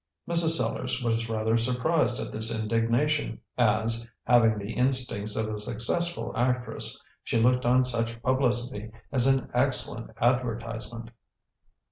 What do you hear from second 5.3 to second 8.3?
of a successful actress, she looked on such